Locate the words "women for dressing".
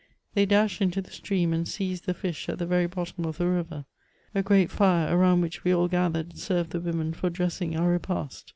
6.79-7.77